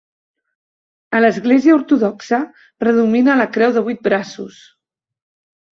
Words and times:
A 1.17 1.21
l'Església 1.21 1.75
Ortodoxa 1.81 2.41
predomina 2.85 3.39
la 3.45 3.49
creu 3.59 3.79
de 3.79 3.87
vuit 3.91 4.05
braços. 4.11 4.61